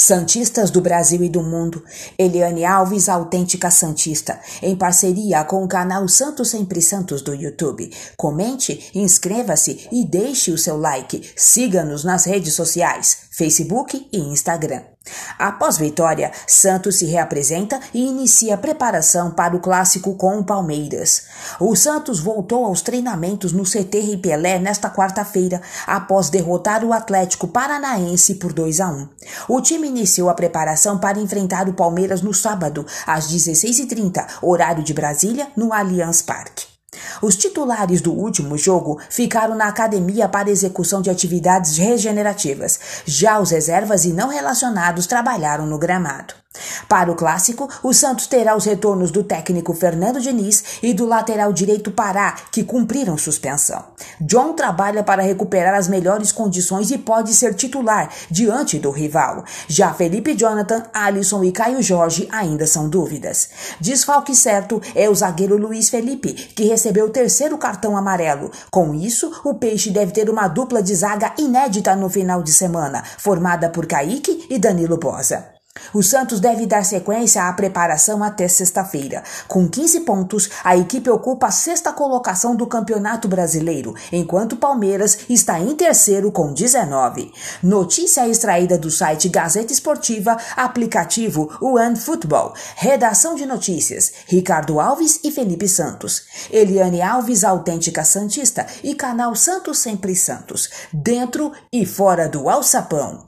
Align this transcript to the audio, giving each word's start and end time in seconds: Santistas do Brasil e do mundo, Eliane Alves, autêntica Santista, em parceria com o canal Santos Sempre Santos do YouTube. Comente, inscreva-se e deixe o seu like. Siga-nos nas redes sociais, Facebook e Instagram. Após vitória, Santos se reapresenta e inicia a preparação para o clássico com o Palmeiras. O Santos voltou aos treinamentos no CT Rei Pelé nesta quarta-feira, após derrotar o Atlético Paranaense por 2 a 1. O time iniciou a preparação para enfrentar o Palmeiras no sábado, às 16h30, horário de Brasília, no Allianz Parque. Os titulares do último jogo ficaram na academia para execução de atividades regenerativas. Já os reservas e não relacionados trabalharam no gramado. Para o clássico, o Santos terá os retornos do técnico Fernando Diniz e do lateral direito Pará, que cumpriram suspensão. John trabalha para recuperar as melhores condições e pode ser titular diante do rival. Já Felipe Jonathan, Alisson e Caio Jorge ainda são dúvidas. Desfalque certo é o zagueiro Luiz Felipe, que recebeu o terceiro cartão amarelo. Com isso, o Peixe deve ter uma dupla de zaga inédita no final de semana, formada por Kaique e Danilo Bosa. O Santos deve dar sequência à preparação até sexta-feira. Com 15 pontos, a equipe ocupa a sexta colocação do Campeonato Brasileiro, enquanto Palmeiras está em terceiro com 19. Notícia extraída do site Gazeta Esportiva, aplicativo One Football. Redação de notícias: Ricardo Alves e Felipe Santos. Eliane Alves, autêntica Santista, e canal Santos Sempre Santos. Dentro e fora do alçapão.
Santistas 0.00 0.70
do 0.70 0.80
Brasil 0.80 1.24
e 1.24 1.28
do 1.28 1.42
mundo, 1.42 1.82
Eliane 2.16 2.64
Alves, 2.64 3.08
autêntica 3.08 3.68
Santista, 3.68 4.38
em 4.62 4.76
parceria 4.76 5.42
com 5.42 5.64
o 5.64 5.66
canal 5.66 6.06
Santos 6.06 6.50
Sempre 6.50 6.80
Santos 6.80 7.20
do 7.20 7.34
YouTube. 7.34 7.90
Comente, 8.16 8.92
inscreva-se 8.94 9.88
e 9.90 10.04
deixe 10.04 10.52
o 10.52 10.56
seu 10.56 10.76
like. 10.76 11.28
Siga-nos 11.34 12.04
nas 12.04 12.26
redes 12.26 12.54
sociais, 12.54 13.22
Facebook 13.32 14.08
e 14.12 14.18
Instagram. 14.18 14.82
Após 15.38 15.78
vitória, 15.78 16.32
Santos 16.46 16.96
se 16.96 17.06
reapresenta 17.06 17.80
e 17.92 18.06
inicia 18.06 18.54
a 18.54 18.58
preparação 18.58 19.30
para 19.30 19.56
o 19.56 19.60
clássico 19.60 20.14
com 20.14 20.38
o 20.38 20.44
Palmeiras. 20.44 21.24
O 21.60 21.74
Santos 21.76 22.20
voltou 22.20 22.64
aos 22.64 22.82
treinamentos 22.82 23.52
no 23.52 23.64
CT 23.64 24.00
Rei 24.00 24.16
Pelé 24.16 24.58
nesta 24.58 24.90
quarta-feira, 24.90 25.60
após 25.86 26.30
derrotar 26.30 26.84
o 26.84 26.92
Atlético 26.92 27.48
Paranaense 27.48 28.34
por 28.34 28.52
2 28.52 28.80
a 28.80 28.88
1. 28.88 29.08
O 29.48 29.60
time 29.60 29.88
iniciou 29.88 30.28
a 30.28 30.34
preparação 30.34 30.98
para 30.98 31.20
enfrentar 31.20 31.68
o 31.68 31.74
Palmeiras 31.74 32.22
no 32.22 32.34
sábado, 32.34 32.86
às 33.06 33.32
16h30, 33.32 34.26
horário 34.42 34.82
de 34.82 34.92
Brasília, 34.92 35.48
no 35.56 35.72
Allianz 35.72 36.22
Parque. 36.22 36.57
Os 37.20 37.36
titulares 37.36 38.00
do 38.00 38.12
último 38.12 38.56
jogo 38.56 39.00
ficaram 39.10 39.54
na 39.54 39.68
academia 39.68 40.28
para 40.28 40.50
execução 40.50 41.02
de 41.02 41.10
atividades 41.10 41.76
regenerativas. 41.76 42.78
Já 43.04 43.38
os 43.40 43.50
reservas 43.50 44.04
e 44.04 44.12
não 44.12 44.28
relacionados 44.28 45.06
trabalharam 45.06 45.66
no 45.66 45.78
gramado. 45.78 46.34
Para 46.88 47.12
o 47.12 47.14
clássico, 47.14 47.68
o 47.82 47.92
Santos 47.92 48.26
terá 48.26 48.56
os 48.56 48.64
retornos 48.64 49.10
do 49.10 49.22
técnico 49.22 49.74
Fernando 49.74 50.20
Diniz 50.20 50.64
e 50.82 50.94
do 50.94 51.04
lateral 51.04 51.52
direito 51.52 51.90
Pará, 51.90 52.34
que 52.50 52.64
cumpriram 52.64 53.18
suspensão. 53.18 53.84
John 54.18 54.54
trabalha 54.54 55.02
para 55.02 55.22
recuperar 55.22 55.74
as 55.74 55.86
melhores 55.86 56.32
condições 56.32 56.90
e 56.90 56.96
pode 56.96 57.34
ser 57.34 57.54
titular 57.54 58.10
diante 58.30 58.78
do 58.78 58.90
rival. 58.90 59.44
Já 59.68 59.92
Felipe 59.92 60.34
Jonathan, 60.34 60.84
Alisson 60.94 61.44
e 61.44 61.52
Caio 61.52 61.82
Jorge 61.82 62.26
ainda 62.32 62.66
são 62.66 62.88
dúvidas. 62.88 63.50
Desfalque 63.78 64.34
certo 64.34 64.80
é 64.94 65.10
o 65.10 65.14
zagueiro 65.14 65.58
Luiz 65.58 65.90
Felipe, 65.90 66.32
que 66.32 66.64
recebeu 66.64 67.06
o 67.06 67.10
terceiro 67.10 67.58
cartão 67.58 67.96
amarelo. 67.98 68.50
Com 68.70 68.94
isso, 68.94 69.30
o 69.44 69.54
Peixe 69.54 69.90
deve 69.90 70.12
ter 70.12 70.30
uma 70.30 70.48
dupla 70.48 70.82
de 70.82 70.94
zaga 70.94 71.34
inédita 71.38 71.94
no 71.94 72.08
final 72.08 72.42
de 72.42 72.52
semana, 72.52 73.04
formada 73.18 73.68
por 73.68 73.86
Kaique 73.86 74.46
e 74.48 74.58
Danilo 74.58 74.96
Bosa. 74.96 75.57
O 75.92 76.02
Santos 76.02 76.40
deve 76.40 76.66
dar 76.66 76.84
sequência 76.84 77.48
à 77.48 77.52
preparação 77.52 78.22
até 78.22 78.48
sexta-feira. 78.48 79.22
Com 79.46 79.68
15 79.68 80.00
pontos, 80.00 80.50
a 80.64 80.76
equipe 80.76 81.10
ocupa 81.10 81.46
a 81.46 81.50
sexta 81.50 81.92
colocação 81.92 82.54
do 82.54 82.66
Campeonato 82.66 83.28
Brasileiro, 83.28 83.94
enquanto 84.12 84.56
Palmeiras 84.56 85.18
está 85.28 85.58
em 85.60 85.74
terceiro 85.74 86.30
com 86.30 86.52
19. 86.52 87.32
Notícia 87.62 88.28
extraída 88.28 88.78
do 88.78 88.90
site 88.90 89.28
Gazeta 89.28 89.72
Esportiva, 89.72 90.36
aplicativo 90.56 91.50
One 91.60 91.96
Football. 91.96 92.54
Redação 92.76 93.34
de 93.34 93.46
notícias: 93.46 94.12
Ricardo 94.26 94.80
Alves 94.80 95.20
e 95.22 95.30
Felipe 95.30 95.68
Santos. 95.68 96.22
Eliane 96.50 97.02
Alves, 97.02 97.44
autêntica 97.44 98.04
Santista, 98.04 98.66
e 98.82 98.94
canal 98.94 99.34
Santos 99.34 99.78
Sempre 99.78 100.14
Santos. 100.14 100.70
Dentro 100.92 101.52
e 101.72 101.84
fora 101.84 102.28
do 102.28 102.48
alçapão. 102.48 103.27